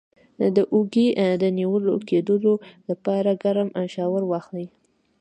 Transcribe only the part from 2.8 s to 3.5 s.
لپاره